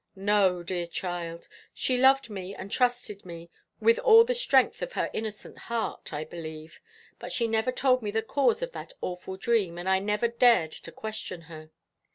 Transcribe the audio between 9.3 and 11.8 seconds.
dream. And I never dared to question her.